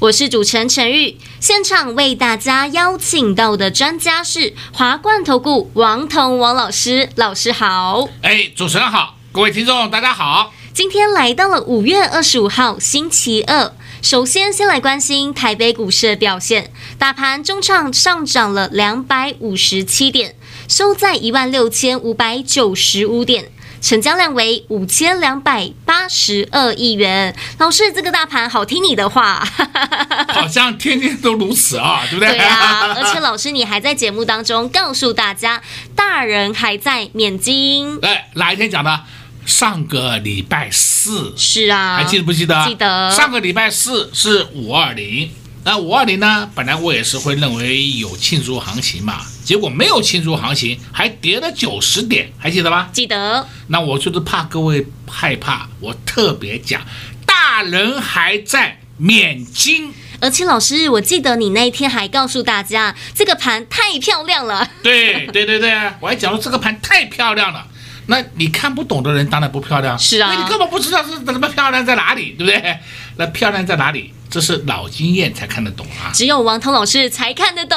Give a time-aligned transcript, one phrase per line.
[0.00, 1.18] 我是主持人陈玉。
[1.40, 8.08] 现场为大家邀请到的专家是华冠投顾王彤王老师，老师好。
[8.22, 10.54] 哎，主持人好，各位听众大家好。
[10.72, 20.34] 今天来到了五月二十五号星期二，首先先来关心台北股市的表现，大盘中场上涨了两百五十七点，
[20.66, 23.52] 收在一万六千五百九十五点。
[23.80, 27.34] 成交量为五千两百八十二亿元。
[27.58, 29.42] 老师，这个大盘好听你的话，
[30.28, 32.28] 好像天天都如此啊，对不对？
[32.36, 35.60] 对啊，而且老师你还在节目当中告诉大家，
[35.94, 37.98] 大人还在免经。
[38.02, 39.00] 哎，哪一天讲的？
[39.46, 41.32] 上个礼拜四。
[41.36, 42.64] 是啊，还记得不记得？
[42.66, 43.10] 记得。
[43.10, 45.30] 上个礼拜四是五二零。
[45.62, 46.50] 那五二零呢？
[46.54, 52.88] 本来我也是会认为有庆祝行情嘛，结果没有庆祝行情，还跌了九十点，还记得吗？
[52.92, 53.46] 记得。
[53.68, 56.80] 那我就是怕各位害怕，我特别讲，
[57.26, 59.92] 大人还在免金。
[60.22, 64.66] 而且老师，我记得你那一天还告诉大家，这个盘太漂亮了。
[64.82, 67.66] 对对对对，我还讲说这个盘太漂亮了。
[68.06, 72.78] 那你看不懂的人当然不漂亮，是啊，你根本不知道是怎么漂亮在哪里，对不对？
[73.16, 74.12] 那漂亮在哪里？
[74.30, 76.12] 这是老经验才看得懂啊！
[76.14, 77.76] 只有王彤老师才看得懂。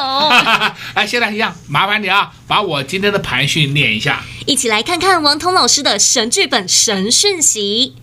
[0.94, 4.24] 哎，现在一样，麻烦你啊，把我今天的盘讯念一下。
[4.46, 7.96] 一起来看看王彤老师的神剧本神讯息。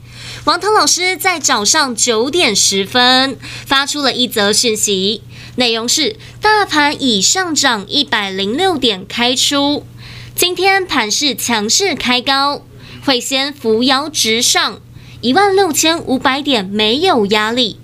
[0.44, 5.22] 王彤老师在早上九点十分发出了一则讯息，
[5.56, 9.86] 内容是：大盘已上涨一百零六点开出，
[10.34, 12.64] 今天盘势强势开高，
[13.04, 14.80] 会先扶摇直上
[15.20, 17.78] 一万六千五百点，没有压力。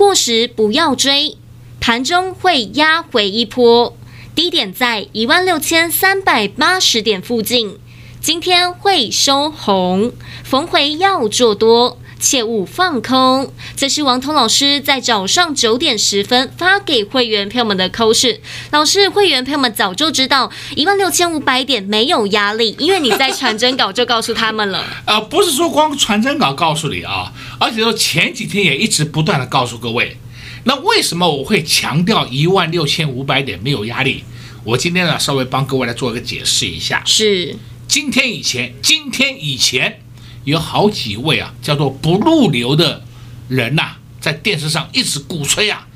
[0.00, 1.36] 过时不要追，
[1.78, 3.94] 盘中会压回一波，
[4.34, 7.78] 低点在一万六千三百八十点附近。
[8.18, 10.10] 今天会收红，
[10.42, 13.52] 逢回要做多，切勿放空。
[13.74, 18.38] 这是王通老师在早上九点十分发给会员朋友们的扣讯。
[18.70, 24.84] 老师，会员朋友们早就知道一万六千五百点没有压力，因为你在传真稿就告诉他们了。
[25.06, 27.32] 呃，不是说光传真稿告诉你啊。
[27.58, 30.16] 而且说前几天也一直不断的告诉各位，
[30.64, 34.24] 那为什么我会强调一万六千五百点没有压力？
[34.62, 37.02] 我今天呢稍微帮各位来做一个解释一下。
[37.06, 37.56] 是，
[37.88, 40.02] 今天以前，今天以前
[40.44, 43.02] 有好几位啊叫做不入流的
[43.48, 45.86] 人呐、啊，在电视上一直鼓吹啊，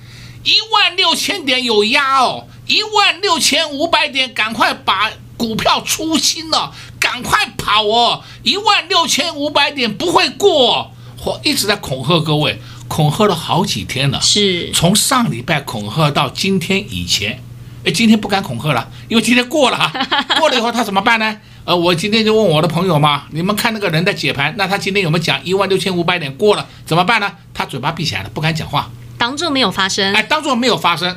[0.42, 10.92] 一万六千点有压哦，一万六千五百点赶快把股票出清了，赶快跑哦，一万六千五百点不会过。
[11.24, 17.42] 我一直在恐吓各位，恐吓了好几天了，是从上礼拜恐吓到今天以前，
[17.84, 19.90] 哎，今天不敢恐吓了，因为今天过了，
[20.38, 21.40] 过了以后他怎么办呢？
[21.64, 27.32] 呃，我今天就问我的朋友嘛，你们看那个人在解盘，那他今天有没有讲一万六千五百点过了，怎么办呢？
[27.54, 31.16] 他嘴巴闭起来了，不敢讲话，当做没有发生，哎，当做没有发生。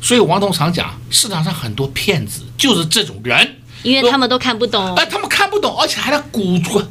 [0.00, 6.82] 所以王彤常讲，市场上很多骗子就是这种人，因为他们都看不懂，哎，他们看不懂，而且还在鼓吹。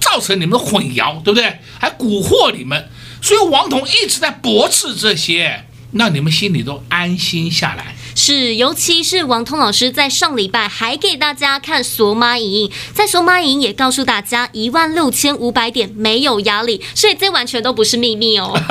[0.00, 1.58] 造成你们的混淆，对不对？
[1.78, 2.88] 还蛊惑你们，
[3.20, 7.94] 所以王彤一直在驳斥这些，让你们心里都安心下来。
[8.18, 18.52] 是，尤其是王彤老师在上礼拜还给大家看索马影音，在索马影音也告诉大家一万六千五百点没有压力，所以这完全都不是秘密哦。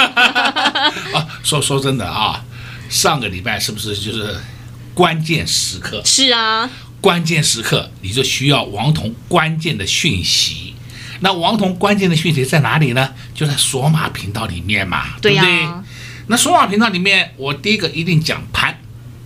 [1.16, 2.44] 啊，说说真的啊，
[2.90, 4.36] 上个礼拜是不是就是
[4.94, 6.02] 关键时刻？
[6.04, 6.70] 是啊。
[7.00, 10.74] 关键时刻，你就需要王彤关键的讯息。
[11.22, 13.14] 那王彤关键的讯息在哪里呢？
[13.34, 15.68] 就在索马频道里面嘛，对不对？
[16.28, 18.78] 那索马频道里面，我第一个一定讲盘。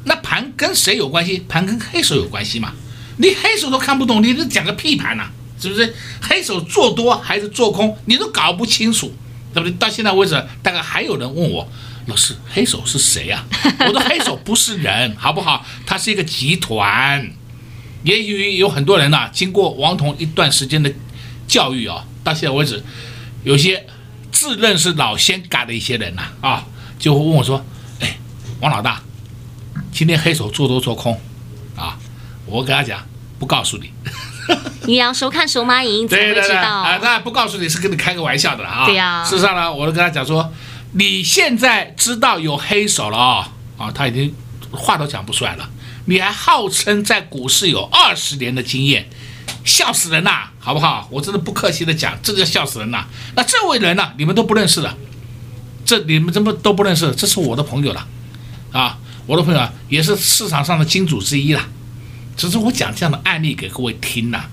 [0.04, 1.46] 那盘跟谁有关系？
[1.48, 2.74] 盘跟黑手有关系嘛？
[3.18, 5.26] 你黑手都看不懂，你这讲个屁盘呐，
[5.62, 5.94] 是不是？
[6.22, 9.14] 黑手做多还是做空，你都搞不清楚，
[9.54, 9.72] 对不对？
[9.78, 10.34] 到现在为止，
[10.64, 11.68] 大概还有人问我，
[12.08, 13.46] 老师，黑手是谁呀？
[13.86, 15.64] 我说黑手不是人，好不好？
[15.86, 17.32] 他是一个集团。
[18.04, 20.92] 也许有很多人呐、经过王彤一段时间的
[21.48, 22.84] 教育啊，到现在为止，
[23.44, 23.86] 有些
[24.32, 26.68] 自认是老仙嘎的一些人呐啊，啊，
[26.98, 27.64] 就会问我说
[28.02, 28.18] ：“哎，
[28.60, 29.04] 王老大，
[29.92, 31.20] 今天黑手做多做空
[31.76, 31.98] 啊？”
[32.48, 33.00] 我跟他讲，
[33.40, 33.92] 不告诉你。
[34.88, 36.82] 你要收看索马影音才会知道。
[36.82, 38.86] 啊，那不告诉你是跟你开个玩笑的啊。
[38.86, 39.24] 对呀、啊。
[39.24, 40.52] 事实上呢，我都跟他讲说，
[40.94, 44.34] 你现在知道有黑手了啊啊，他已经
[44.72, 45.70] 话都讲不出来了。
[46.06, 49.08] 你还号称在股市有二十年的经验，
[49.64, 51.08] 笑死人呐，好不好？
[51.12, 53.06] 我真的不客气的讲，这个笑死人呐。
[53.36, 54.98] 那这位人呢，你们都不认识的，
[55.86, 57.14] 这你们怎么都不认识？
[57.16, 58.08] 这是我的朋友了，
[58.72, 61.68] 啊，我的朋友啊，也是市场上的金主之一啦。
[62.36, 64.46] 只是我讲这样的案例给各位听呐，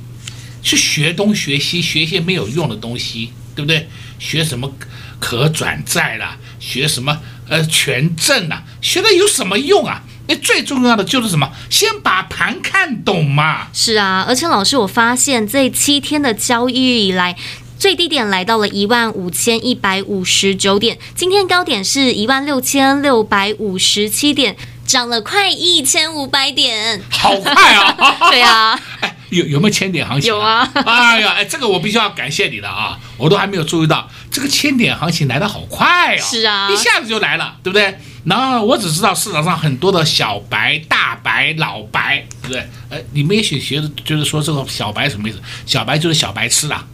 [0.63, 3.89] 去学东学西，学一些没有用的东西，对不对？
[4.19, 4.71] 学什么
[5.19, 7.19] 可转债啦，学什么
[7.49, 10.03] 呃权证呐，学了有什么用啊？
[10.27, 11.51] 那最重要的就是什么？
[11.71, 13.69] 先把盘看懂嘛。
[13.73, 17.35] 是啊，而且老师，我发现这七天的交易以来，
[17.79, 27.97] 最低点来到了一万五千一百五十九点，今天高点是一万六千六百五十七点，涨了快一千五百点，好快啊！
[28.31, 30.29] 对啊， 哎，有有没有千点行情？
[30.29, 30.69] 有啊！
[30.75, 32.99] 哎呀，哎，这个我必须要感谢你的啊！
[33.17, 36.21] 我都还没有注意到这个千点行情来的好快啊！
[36.21, 37.97] 是啊，一下子就来了，对不对？
[38.25, 42.69] 然后我只知道市场上很多的小白、大白、老白，对不对？
[42.91, 45.41] 呃，你们也许觉得就是说这个小白什么意思？
[45.65, 46.85] 小白就是小白痴了，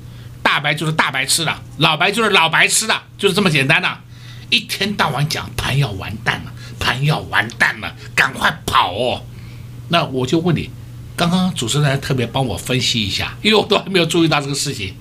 [0.55, 3.89] 大白就是大白痴的，老白就是老白痴的，就是这么简单的。
[4.51, 9.23] 一天到晚讲盘要完蛋了，盘要完蛋了，赶快跑哦！
[9.89, 10.71] 那我就问你，
[11.17, 14.95] 刚刚主持人特别帮我分析一下，因为我都还没有注意到这个事情，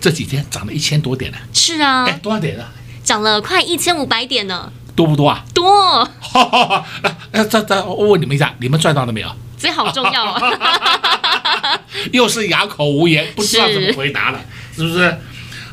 [0.00, 1.36] 这几天涨了一千多点呢。
[1.52, 2.64] 是啊，哎，多少点呢？
[3.04, 4.72] 涨了快一千五百点呢。
[4.94, 5.44] 多不多啊？
[5.52, 6.08] 多。
[7.32, 9.30] 那这这，我问你们一下，你们赚到了没有？
[9.58, 11.80] 这好重要啊！
[12.12, 14.40] 又是哑口无言，不知道怎么回答了，
[14.76, 15.02] 是，不是？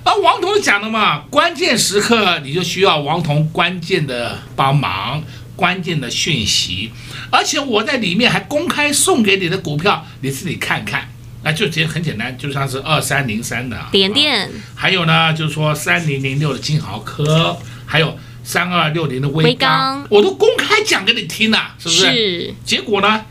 [0.03, 5.23] 啊，王彤讲的嘛，关键时刻你就需要王彤关键的帮忙，
[5.55, 6.91] 关键的讯息，
[7.29, 11.09] 而且我在里面还公开送给你的股票，你自己看看。
[11.43, 18.17] 那就其实很简单，就像是二三零三的点点，还有呢，就是说三零零六的金豪科，还有。
[18.45, 22.01] 三二六零的威刚，我都公开讲给你听了，是不是？
[22.01, 22.53] 是。
[22.65, 23.23] 结果呢，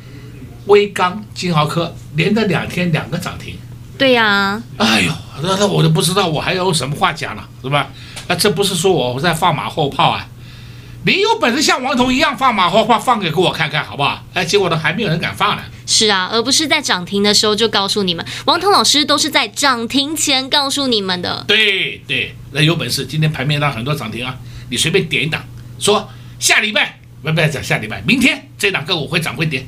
[0.64, 3.58] 威刚、金豪科连着两天两个涨停。
[3.98, 4.62] 对呀、啊。
[4.78, 7.88] 哎呦，那那我都不知道我还有什么话讲了，是吧？
[8.28, 10.26] 那这不是说我在放马后炮啊？
[11.04, 14.24] 你有本事像王彤一样放马后炮，放给给我看看，好不好？
[14.34, 15.62] 哎，结果呢，还没有人敢放呢。
[15.84, 21.44] 是啊，而不是在涨停的时候就告诉你们，王彤老师都是在涨停前告诉你们的。
[21.48, 24.36] 对对，那有本事，今天盘面上很多涨停啊。
[24.70, 25.44] 你随便点一档，
[25.80, 26.08] 说
[26.38, 29.66] 下礼拜不不讲下礼拜，明天这档个股会涨会跌，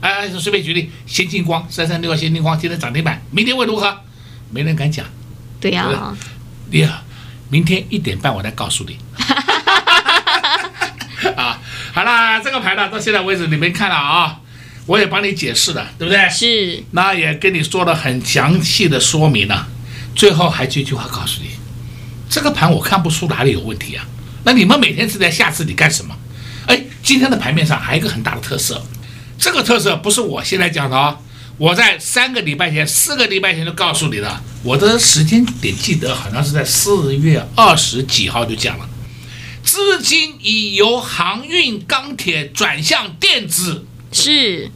[0.00, 3.98] 哎，随便举例，先进光三三六二，先进光今天涨停板，明天会如何？
[4.50, 5.06] 没人敢讲。
[5.60, 6.16] 对呀、啊，
[6.70, 7.02] 你好，
[7.48, 8.98] 明天一点半我再告诉你。
[11.36, 11.58] 啊，
[11.92, 14.40] 好啦，这个盘呢，到现在为止你没看了啊，
[14.86, 16.28] 我也帮你解释了，对不对？
[16.28, 16.84] 是。
[16.92, 19.66] 那也跟你说了很详细的说明了，
[20.14, 21.50] 最后还一句话告诉你，
[22.28, 24.06] 这个盘我看不出哪里有问题啊。
[24.44, 26.16] 那你们每天是在吓自己干什么？
[26.66, 28.82] 哎，今天的盘面上还有一个很大的特色，
[29.38, 31.18] 这个特色不是我现在讲的哦，
[31.58, 38.88] 我在三个礼拜前、四个礼拜前就告诉你了，我的时间点记得好像是在四月二十几号就讲了，
[39.64, 44.70] 资金已由航运、钢铁转向电子，是。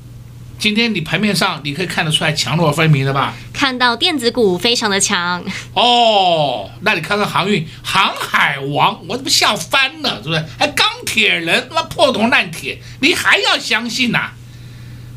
[0.58, 3.34] 今天你盘面上你可以看得出来强弱分明的吧？
[3.52, 5.44] 看到电子股非常的强
[5.74, 10.44] 哦，那你看看航运，航海王，我怎么笑翻了，是不是？
[10.58, 14.32] 还钢铁人，那破铜烂铁，你还要相信呐、啊？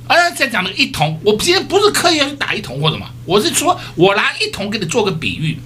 [0.08, 5.58] 呃，再讲那个一铜，我今天不是刻意要去打一铜或者什么，我是说我拿一铜给你做个比喻，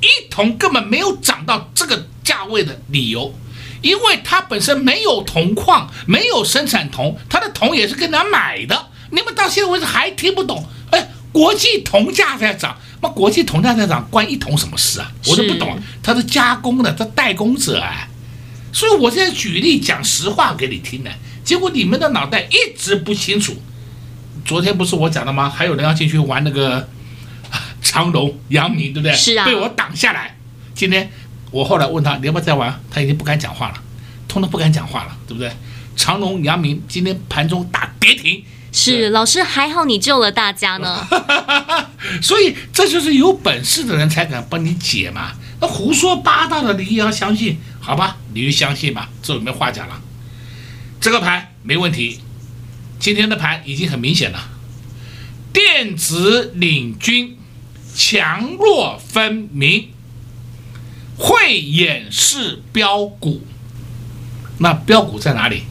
[0.00, 3.34] 一铜根本没有涨到这个价位的理由，
[3.82, 8.86] 因为它本身没有铜矿，没有生产铜，它的铜也是跟人家买的。
[9.10, 10.64] 你们到现在为止还听不懂？
[10.92, 15.10] 哎，国际铜价在涨，那国际铜价在涨，关一铜什么事啊？
[15.26, 15.76] 我都不懂。
[16.02, 18.06] 它是加工的，它代工者啊。
[18.72, 21.10] 所以我现在举例讲实话给你听呢。
[21.42, 23.56] 结果你们的脑袋一直不清楚。
[24.48, 25.50] 昨天不是我讲的吗？
[25.50, 26.88] 还有人要进去玩那个
[27.82, 29.12] 长隆、阳明，对不对？
[29.14, 29.44] 是啊。
[29.44, 30.34] 被我挡下来。
[30.74, 31.10] 今天
[31.50, 33.74] 我后来问他你要不要再玩，他已经不敢讲话了，
[34.26, 35.52] 通通不敢讲话了，对不对？
[35.96, 38.42] 长隆、阳明今天盘中打跌停。
[38.72, 41.06] 是老师，还好你救了大家呢。
[42.22, 45.32] 所以这就是有本事的人才敢帮你解嘛。
[45.60, 48.16] 那胡说八道的你也要相信，好吧？
[48.32, 50.00] 你就相信吧，这里没话讲了。
[51.00, 52.20] 这个盘没问题，
[52.98, 54.48] 今天的盘已经很明显了，
[55.52, 57.38] 电子领军，
[57.94, 59.88] 强弱分明，
[61.16, 63.42] 会演示飙股。
[64.58, 65.62] 那标股在哪里？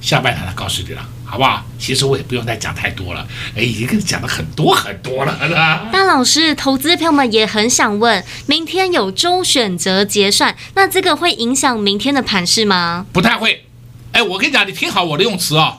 [0.00, 1.08] 下半场他告诉你了。
[1.30, 1.62] 好不好？
[1.78, 5.86] 其实我也不用再讲太多了，哎，已经跟你讲了很多很多了，是吧？
[5.92, 13.04] 大老师，投资朋友们也很想问，明天有周选择结算，那这个会影响明天的盘势吗？
[13.12, 13.66] 不太会，
[14.12, 15.76] 哎，我跟你讲，你听好我的用词哦，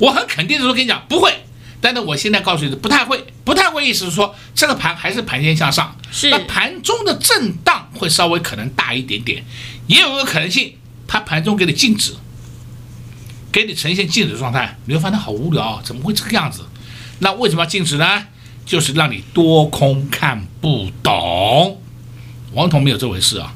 [0.00, 1.32] 我很肯定的说跟你讲不会。
[1.82, 9.42] 但是我现在告诉你，不太会，不太会，意思是说这个盘还是盘先向上，是那盘中的震荡会稍微可能大一点点，
[9.86, 10.74] 也有个可能性，
[11.06, 12.12] 它盘中给你静止，
[13.50, 16.66] 给你呈现静止状态，你会发现好无聊，啊怎么会这个样子？
[17.20, 18.26] 那为什么要静止呢？
[18.66, 21.80] 就是让你多空看不懂。
[22.52, 23.54] 王彤没有这回事啊，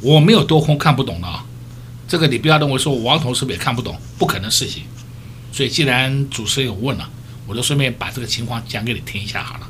[0.00, 1.44] 我没有多空看不懂的啊，
[2.08, 4.82] 这个你不要认为说王彤是不是也看不懂，不可能事情。
[5.54, 7.08] 所以既然主持人有问了。
[7.46, 9.68] 我就顺便把这个情况讲给你听一下好了，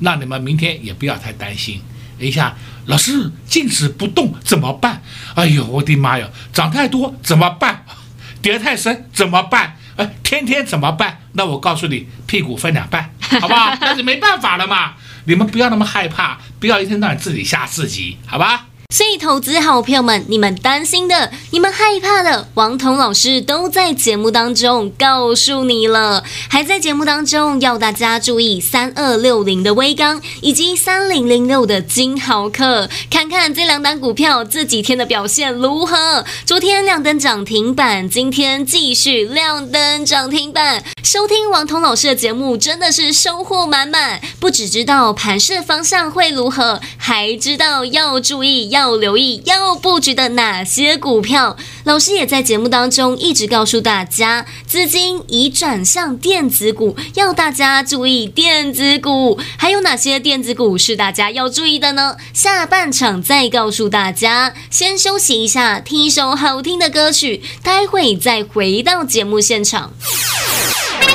[0.00, 1.80] 那你们明天也不要太担心。
[2.18, 5.00] 等一下，老师静止不动怎么办？
[5.34, 7.82] 哎呦，我的妈呀，涨太多怎么办？
[8.42, 9.74] 跌太深怎么办？
[9.96, 11.18] 哎，天天怎么办？
[11.32, 13.10] 那我告诉你，屁股分两半，
[13.40, 13.74] 好不好？
[13.80, 14.92] 那是没办法了嘛。
[15.24, 18.66] 你们不要那么害怕，不要一天到晚自己吓自己，好吧？
[18.94, 26.22] 所以，投资好朋友们，你们担心的、你们害怕的，王彤老师都在节目当中告诉你了。
[26.48, 36.24] 还在节目当中要大家注意三二六零的威刚以及三零零六的金豪科，看看这两档股票这几天的表现如何。
[36.46, 40.84] 昨天亮灯涨停板，今天继续亮灯涨停板。
[41.02, 48.83] 收听王彤老师的节目真的是收获满满，不只知道盘势方向会如何，还知道要注意要。
[48.84, 51.56] 要留意要布局的哪些股票？
[51.84, 59.40] 老师也在节目当中一直告诉大家，资金已转向电子股，要大家注意电子股。
[59.56, 62.18] 还有哪些电子股是大家要注意的呢？
[62.34, 64.52] 下半场再告诉大家。
[64.70, 69.94] 先休息一下，听一首好听的歌曲，待会再回到节目现场。
[71.00, 71.08] 快，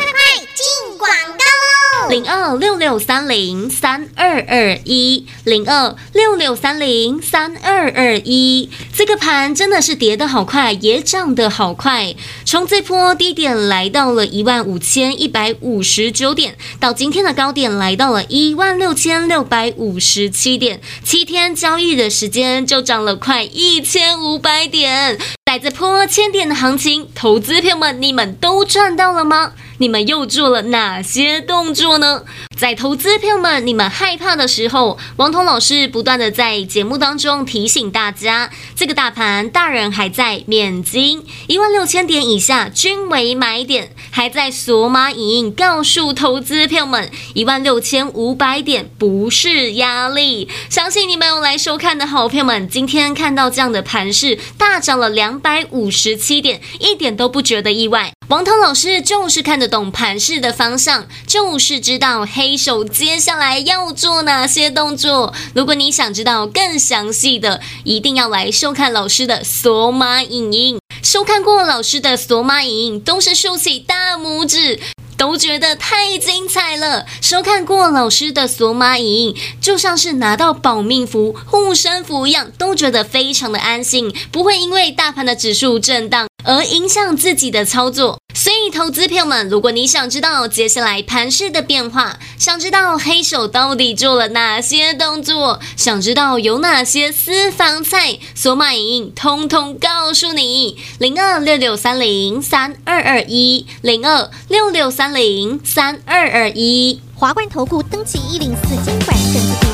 [0.56, 1.08] 进广
[1.38, 1.59] 告。
[2.08, 12.16] 零二六六三零三二二一，零二六六三零三二二一，这个盘真的是跌得好快，也涨得好快。
[12.46, 25.18] 从这波低点来到了一万五千一百五十九点，到今天的高点来到了一万六千六百五十七点，七天交易的时间就涨了快一千五百点。
[25.46, 29.54] 在这波千点的行情，投资朋友们，你们都赚到了吗？
[29.80, 32.24] 你们又做了哪些动作呢？
[32.58, 50.50] 在投资朋友们，你们害怕的时候，王彤老师不断的在节目当中提醒大家，这个大盘大人还在免金，一万六千点以下均为买点，还在索马影音告诉投资朋友们，一万六千五百点不是压力。
[50.70, 58.12] 相信你们有来收看的好朋友们，今天看到这样的盘势大涨了两百五十七点，一点都不觉得意外。
[58.28, 65.34] 王彤老师就是看得懂盘势的方向，就是知道黑手接下来要做哪些动作。
[65.54, 70.80] 如果你想知道更详细的，一定要来收看老师的索马影音。
[71.02, 74.80] 收看过老师的索马影音，都是竖起大拇指。
[75.18, 77.06] 都觉得太精彩了！
[77.22, 88.18] 收看过老师的索马影音，就像是拿到保命符、护身符一样，都觉得非常的安心，不会因为大盘的指数震荡而影响自己的操作。
[88.66, 100.78] 以，投资朋友们，如果你想知道接下来盘势的变化，想知道黑手到底做了哪些动作，想知道有哪些私房菜，索马影音通通告诉你。
[101.00, 109.69] 零二六六三零三二二一，零二六六三零三二二一，华冠投顾登记一零四监管证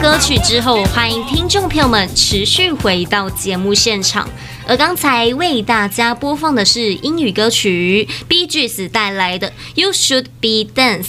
[0.00, 4.26] 歌曲之后，欢迎听众朋友们持续回到节目现场。
[4.66, 11.04] 而刚才为大家播放的是英语歌曲，BGS 带来的《You Should Be Dance》。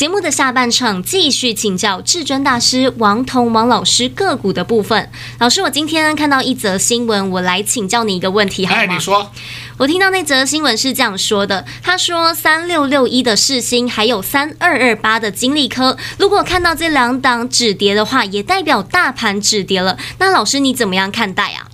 [0.00, 5.10] 节目的下半场继续请教至尊大师王彤王老师个股的部分。
[5.38, 8.80] 老师，我今天看到一则新闻，我来请教你一个问题，好吗？
[8.80, 9.30] 哎，你说。
[9.76, 19.98] 我听到那则新闻是这样说的，他说三六六一的世星还有三二二八的金利科，如果看到这两档止跌的话，也代表大盘止跌了。
[20.16, 21.68] 那老师你怎么样看待啊？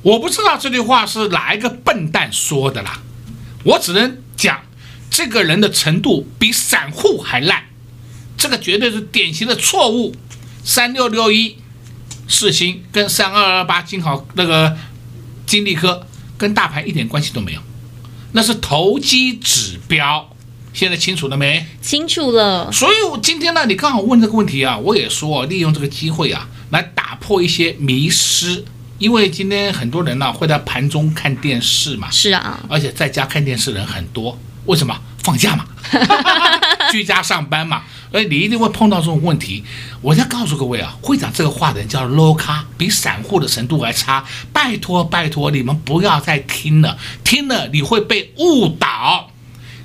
[0.00, 3.00] 我不知道这句话是哪一个笨蛋说的啦，
[3.64, 4.56] 我只能讲。
[5.10, 7.64] 这个人的程度比散户还烂，
[8.36, 10.14] 这个绝对是典型的错误。
[10.64, 11.56] 三六六一
[12.28, 14.76] 四星跟三二二八金豪那个
[15.46, 17.60] 金利科跟大盘一点关系都没有，
[18.32, 20.30] 那是投机指标。
[20.74, 21.64] 现在清楚了没？
[21.80, 22.70] 清楚了。
[22.70, 28.64] 所以今天呢，你刚好问这个问题啊，我也说利用这个机会啊，来打破一些迷失。
[28.98, 34.38] 因为今天很多人呢会在盘中看电视嘛，是啊，而且在家看电视的人很多。
[34.68, 35.66] 为什么放假嘛？
[36.92, 37.82] 居家上班嘛？
[38.12, 39.64] 所以，你一定会碰到这种问题。
[40.00, 44.24] 我再告诉各位啊，会讲这个话的人叫 low 咖，比散户的程度还差。
[44.52, 49.30] 拜托拜托，你们不要再听了，听了你会被误导。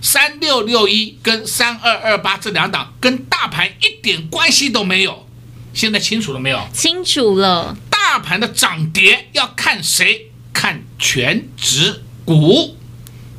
[0.02, 5.28] 三六六一跟三二二八这两档跟大盘一点关系都没有。
[5.74, 6.68] 现在清楚了没有？
[6.74, 7.78] 清楚了。
[7.90, 10.32] 大盘的涨跌要看谁？
[10.54, 12.78] 看全指股。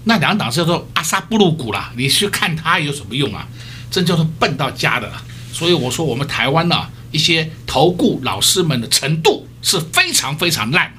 [0.05, 3.47] 那两档叫做阿萨布鲁股啦，你去看它有什么用啊？
[3.91, 5.11] 真叫做笨到家的。
[5.53, 10.93] 所以我说我们台湾呢，一些投顾老师们的程度是非常非常烂。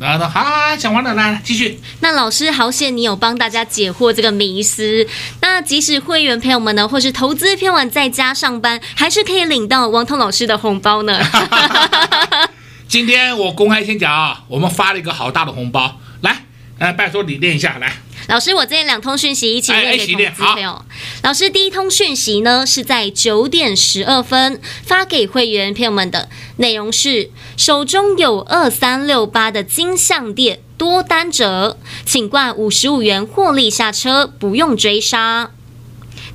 [0.00, 1.80] 然后呢，好，讲完了，来继续。
[2.00, 5.06] 那老师好险，你有帮大家解惑这个迷思。
[5.40, 11.20] 那即使会员朋友们呢，或是投资偏晚在家上班，还是可以领到王彤老师的红包呢。
[12.88, 16.44] 今天我公开先讲啊，我们发了一个好大的红包，来，
[16.78, 17.92] 呃，拜托你念一下，来。
[18.28, 20.84] 老师，我这两通讯息一起念给投资朋友。
[21.22, 35.50] 老师，第一通讯息呢是在九点十二分发给会员朋友们的，内容是手中有二三六八的金项店多单者，请挂五十五元获利下车，不用追杀。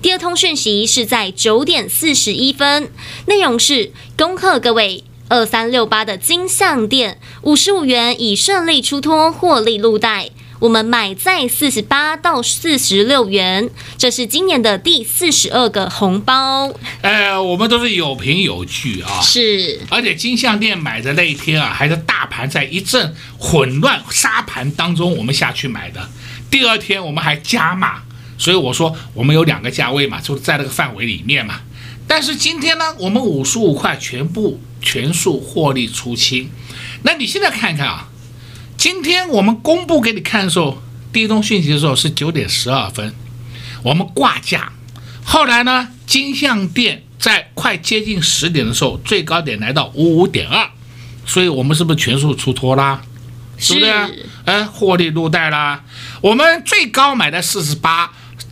[0.01, 2.89] 第二通讯息是在九点四十一分，
[3.27, 10.32] 内容是恭贺各位二三六八的金项店五十五元已顺利出脱获利入袋。
[10.63, 16.71] 我们买在四十八到四十六元，这是今年的第四十二个红包。
[17.02, 19.19] 呃，我们都是有凭有据啊。
[19.21, 26.10] 是，而且金项店买的那一天啊，还是大盘在一阵混乱沙盘当中，我们下去买的。
[26.49, 28.04] 第二天我们还加码，
[28.38, 31.60] 所以我说我们有两个价位嘛，就在那个范围里面嘛。
[32.08, 36.49] 但是今天呢，我们五十五块全部全数获利出清。
[37.02, 38.08] 那你现在看一看啊。
[38.83, 43.15] 今天我们公布给你看的时候，第一通讯息的时候是九点十二分，
[43.81, 44.73] 我们挂价。
[45.23, 50.69] 后来呢，金像店在快接近十点的时候，最高点来到五五点二，
[51.25, 53.01] 所以我们是不是全数出脱啦？
[53.57, 54.25] 是不是？
[54.43, 55.85] 哎，获利入袋啦。
[56.19, 58.11] 我们最高买在四十八，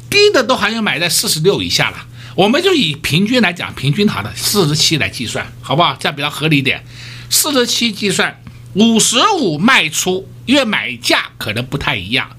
[0.10, 1.98] 低的都还要买在四十六以下了。
[2.36, 5.94] 我们就以平均来讲，平均好的四十七来计算，好不好？
[6.00, 6.82] 这样比较合理一点，
[7.30, 8.41] 四十七计算。
[8.74, 12.30] 五十五卖出，因为买价可能不太一样，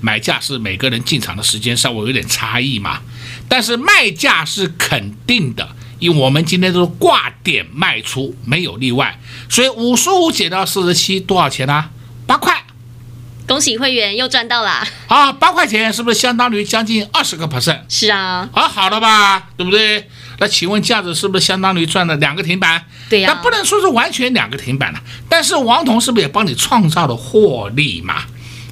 [0.00, 3.00] 买价是每个人进场的时间稍微有点差异嘛，
[3.48, 11.90] 但是卖价是肯定的，因为我们今天都是挂点卖出，没有例外，所以五十五减到四十七多少钱呢、啊？
[12.26, 12.64] 八块，
[13.48, 15.32] 恭喜会员又赚到了啊！
[15.32, 17.80] 八块钱是不是相当于将近二十个 percent？
[17.88, 20.08] 是啊，啊，好了吧，对不对？
[20.40, 22.82] 那请问价值是不是相当于赚了两个停板？
[23.08, 25.00] 对呀，那不能说是完全两个停板了。
[25.28, 28.24] 但是王彤是不是也帮你创造了获利嘛？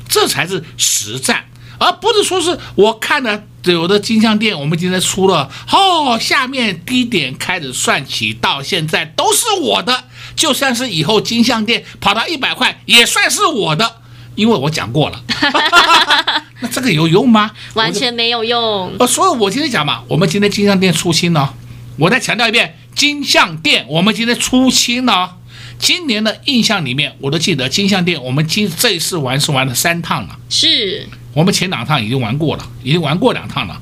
[0.09, 1.45] 这才是实战，
[1.79, 10.05] 而不是说是我看了有的金像电，我们今天出了哦，下面低点开始算起到现在都是我的，
[10.35, 13.98] 就算是以后金像电跑到一百块也算是我的，
[14.39, 15.21] 因为我讲过了。
[16.61, 17.51] 那这个有用吗？
[17.75, 18.95] 完全没有用。
[19.01, 21.55] 呃，所以我今天讲嘛，我们今天金像店出新了。
[21.97, 25.35] 我再强调一遍，金像店我们今天出新了。
[25.81, 30.37] 今年的印象里面，我都记得金像店，我们今这一次玩是玩了三趟了。
[30.49, 33.81] 是，我们前两趟已经玩过了，已经玩过两趟了。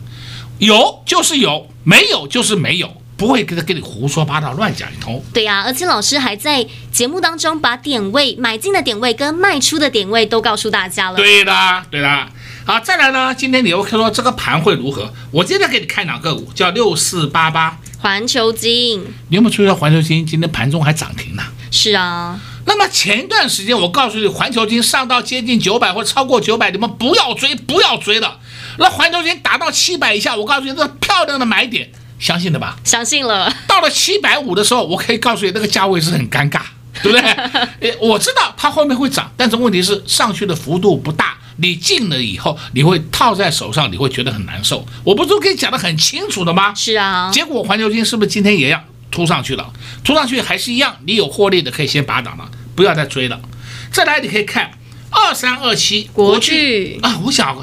[0.59, 5.23] 有就是有，没有就是没有，不会跟他跟你胡说八道乱讲一通。
[5.33, 11.17] 对呀、啊，而且老师还在节目当中把点位买进的点位跟卖出的点位都告诉大家了。
[11.17, 12.29] 对的，对的。
[12.65, 15.13] 好，再来呢，今天你又说这个盘会如何？
[15.31, 21.43] 我接着给你看两个股，叫六四八八环球金，你有没有注意到环球金今天盘中还涨停呢？
[21.71, 22.41] 是啊。
[22.69, 28.41] 那么前一段时间我告诉你，环球金上到接近九百或超过九百，你们不要追，不要追了。
[28.79, 32.77] 那环球金达到七百以下，我告诉你，这是漂亮的买点，相信的吧？
[32.85, 33.53] 相信了。
[33.67, 36.61] 到了七百五的时候，我可以告诉你，那个价位是很尴尬，
[37.03, 37.21] 对不对？
[37.81, 41.37] 诶，我知道它后面会涨，但是问题是上去的幅度不大。
[41.59, 44.87] 你进了以后，你会套在手上，你会觉得很难受。
[45.03, 46.75] 我不是都跟你讲得很清楚的吗？
[46.75, 47.31] 是啊。
[47.33, 48.79] 结果环球金是不是今天也要
[49.11, 49.73] 突上去了？
[50.05, 53.41] 突上去还是一样，你有获利的可以先拔档了，不要再追了。
[53.91, 54.71] 再来，你可以看
[55.09, 57.57] 二三二七国巨啊，我想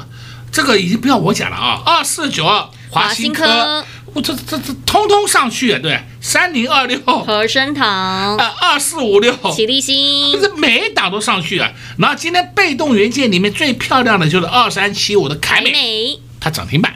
[0.50, 3.84] 这个已经不要我讲了啊，二四九二华新科。
[4.14, 11.72] 我这这这通通上去啊，对，三零二六和生堂，呃，二四五六启力新，这每一档都上去啊。
[11.98, 16.94] 然后今天被动元件里面最漂亮的就是二三七五的凯美，美它涨停板，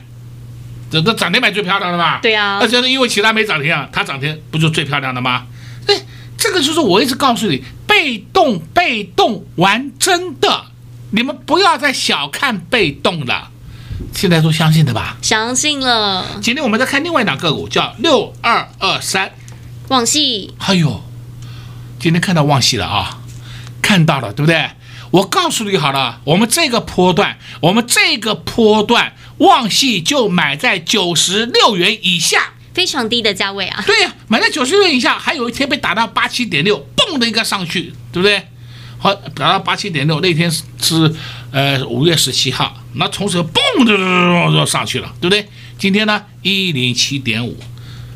[0.92, 2.20] 这这涨停板最漂亮的吧？
[2.22, 5.46] 对啊，那就是因为其他没涨停啊，它涨停不就最漂亮的吗？
[5.88, 5.94] 哎，
[6.36, 10.66] 这个就是我一直告诉你，被动被动玩真的，
[11.10, 13.50] 你们不要再小看被动了。
[14.14, 15.16] 现在都相信的吧？
[15.22, 16.24] 相信了。
[16.40, 19.32] 今天我们再看另外一档个股，叫六二二三，
[19.88, 20.54] 旺系。
[20.58, 21.02] 哎呦，
[21.98, 23.20] 今天看到旺系了啊，
[23.82, 24.70] 看到了对不对？
[25.10, 33.82] 我告诉你好了，我们这个波段，我们这个波段，旺系就买在九十六元以下，非常低的价位啊。
[33.86, 38.46] 对呀，买在九十六元以下，还有一天被打到八七点六，嘣的一个上去，对不对？
[38.98, 41.14] 好，打到八七点六，那天是是
[41.50, 43.96] 呃五月十七号，那从此嘣的
[44.52, 45.48] 就上去了，对不对？
[45.78, 47.56] 今天呢一零七点五，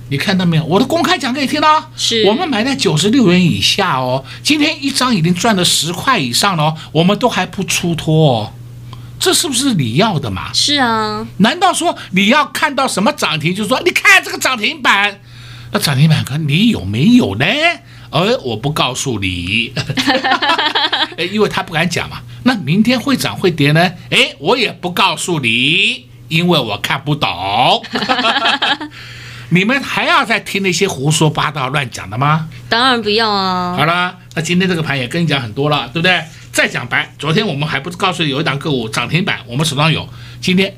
[0.09, 0.65] 你看到没有？
[0.65, 8.53] 我都公开讲给你听了，是我们买在九十六元以下哦，今天一张已经赚了十块以上了哦，我们都还不出脱哦，
[9.19, 10.53] 这是不是你要的嘛？
[10.53, 15.21] 是啊，难道说你要看到什么涨停，就是说你看这个涨停板，
[15.71, 17.47] 那涨停板看你有没有呢？
[18.11, 19.73] 而我不告诉你，
[21.33, 22.21] 因为他不敢讲嘛。
[22.45, 23.93] 那明天会涨会跌呢？
[24.11, 27.29] 诶，我也不告诉你，因为我看不懂。
[29.51, 32.49] 你们还要再听那些胡说八道、乱讲的吗？
[32.69, 33.77] 当然不要啊。
[33.77, 36.23] 好了，那今天这个盘也跟你讲很多了，对不对？
[36.51, 40.09] 再讲白，昨天我们还不是告诉你有一档个股涨停板，我们手上有，
[40.41, 40.75] 今天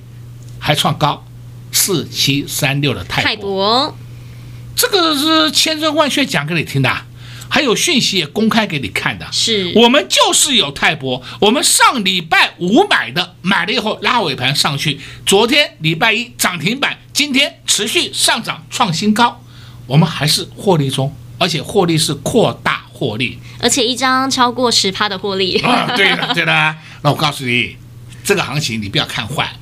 [0.59, 1.25] 还创高，
[1.73, 3.25] 四七三六的泰博。
[3.25, 3.97] 泰博，
[4.77, 6.91] 这个是千真万确讲给你听的。
[7.49, 9.73] 还有讯息也公开给你看的，是。
[9.77, 19.43] 我们就是有泰博，我们上礼拜五买的，买了以后拉尾盘上去，昨天礼拜一涨停板，今天持续上涨创新高，
[19.87, 25.59] 我们还是获利中，而且获利是扩大获利，而且一张超过十趴的获利。
[25.59, 27.77] 啊，对的对的，那我告诉你，
[28.25, 29.53] 这个行情你不要看坏，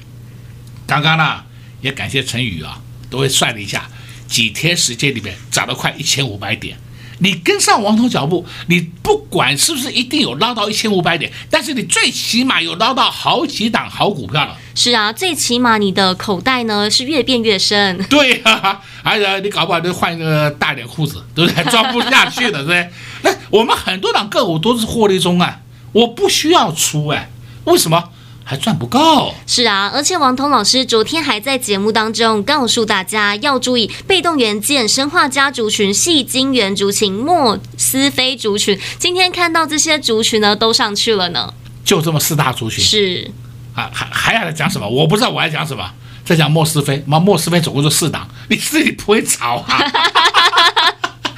[0.86, 1.42] 刚刚呢
[1.80, 3.88] 也感谢陈宇啊，都会算了一下，
[4.26, 6.78] 几天时间里面涨了快一千五百点。
[7.22, 14.56] 你跟上王彤脚步，你不管是不是一定有捞到一千五百点，但是你最起码有捞到好几档好股票了。
[14.74, 17.96] 是啊，最起码你的口袋呢是越变越深。
[18.10, 21.64] 对啊，而且你搞不好就换一个大点裤子，对不对？
[21.70, 22.90] 装不下去了，对不对？
[23.22, 25.60] 那我们很多档个股都是获利中啊，
[25.92, 27.30] 我不需要出哎，
[27.64, 28.10] 为什么？
[28.44, 38.78] 还赚不够，是啊，而且王彤老师昨天还在节目当中告诉大家要注意被动元件、生化家族群、细晶圆族群、莫斯菲族群。
[38.98, 41.52] 今天看到这些族群呢，都上去了呢。
[41.84, 43.30] 就这么四大族群是
[43.74, 44.88] 啊，还还要讲什么？
[44.88, 45.90] 我不知道我还讲什么，
[46.24, 49.78] 在讲莫斯菲，妈莫斯菲总共就四档，你自己不会炒啊？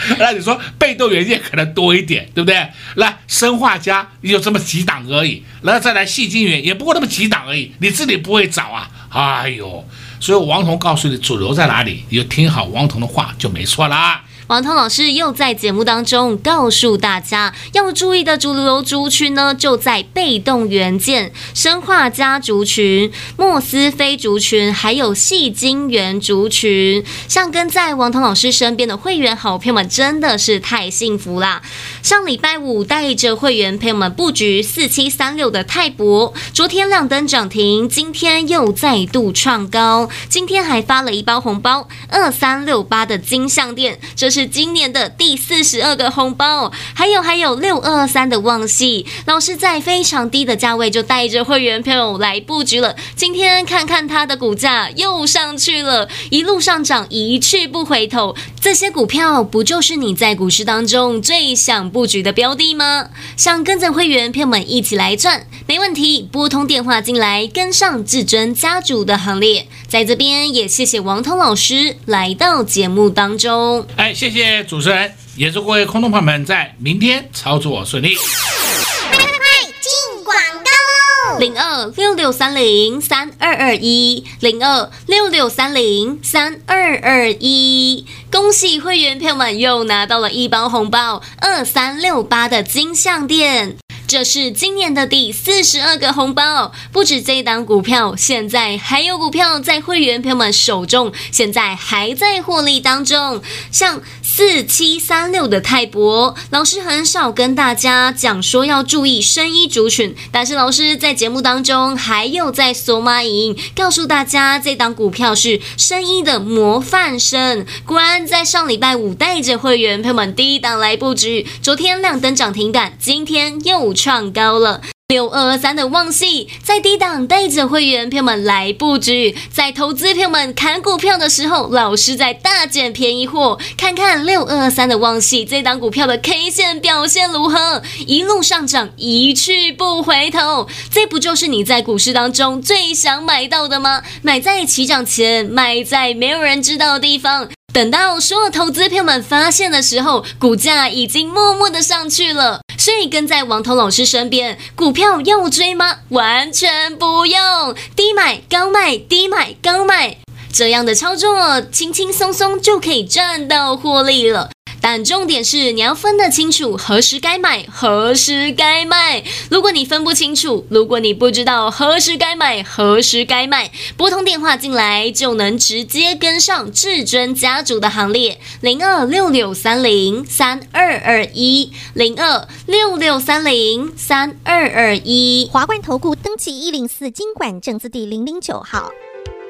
[0.19, 2.67] 那你说被动元件可能多一点，对不对？
[2.97, 8.91] 来，生化家也就这么几档而已，然后再来细晶元也不过那么几档而已，你自己不会找啊？
[9.11, 9.87] 哎呦，
[10.19, 14.21] 所以王彤告诉你主流在哪里，你就听好王彤的话就没错了。
[14.47, 27.03] 王涛老师又在节目当中告诉大家，要注意的主流族群呢，就在被动元件、生化家族群、莫斯菲族群，还有细晶圆族群。
[27.27, 31.63] 像跟在王涛老师身边的会员好朋友们，真的是太幸福啦！
[32.03, 46.73] 上礼拜五带着会员朋友们布局四七三六的泰博，昨天亮灯涨停，今天又再度创高，今天还发了一包红包，二三六八的金像电，这是今年的第四十二个红包。
[46.93, 52.97] 还有还有六二三的旺矽，老师在非常低的价位就带着会员朋友来布局了。
[53.15, 58.35] 今天看看它的股价又上去了，一路上涨，一去不回头。
[58.61, 63.11] 这些股票不就是你在股市当中最想布局的标的吗？
[63.37, 69.69] 想跟着会员朋友们一起来赚，没问题，拨通电话进来，跟上至尊家族的行列。
[69.95, 73.87] 在这边也谢谢王涛老师来到节目当中。
[73.95, 78.17] 哎，谢谢主持人，也祝各位空洞朋友们在明天操作顺利。
[78.17, 79.39] 快快快，
[79.81, 81.39] 进广告喽！
[81.39, 93.77] 零二六六三零三二二一，零二六六三零三二二一，恭喜会员朋友们又拿到了一包红包，二三六八的金像电。
[94.07, 103.43] 这是今年的第四十二个红包，不止这一档股票，现在还有股票在会员朋友们手中，现在还在获利当中。
[103.71, 104.03] 像
[104.37, 117.65] 四七三六的泰博，老师很少跟大家讲说要注意生衣族群，但是老师在节目当中还有在索马影告诉大家，这档股票是生衣的模范生。
[117.87, 123.95] 果然在上礼拜五带着会员朋友们第一档来布局，昨天亮灯涨停板，今天又。
[123.95, 133.59] 创高了六二二三的旺矽，在低档带着会员朋友们来布局，在投资朋友们砍股票的时候，老师在大捡便宜货。
[133.77, 137.83] 看看六二二三的旺矽这档股票的 K 线表现如何？
[138.07, 144.03] 一路上涨，一去不回头，这不就是你在股市当中最想买到的吗？
[144.23, 147.51] 买在起涨前，卖在没有人知道的地方。
[147.75, 152.64] 等到所有投资朋友们发现的时候，股价已经默默的上去了。
[152.85, 156.01] 所以跟在王彤老师身边，股票要追吗？
[156.11, 160.19] 完全不用，低买高卖，低买高卖，
[160.53, 164.51] 这样的操作轻轻松松就可以赚到获利了。
[164.87, 169.25] 但重点是你要分得清楚何时该买，何时该卖。
[169.49, 178.39] 如果你分不清楚，如果你不知道何时该买，何时该卖，拨通电话进来就能直接跟上至尊家族的行列。
[178.61, 185.49] 零二六六三零三二二一，零二六六三零三二二一。
[185.51, 188.91] 华冠投顾登记一零四金管证字第零零九号。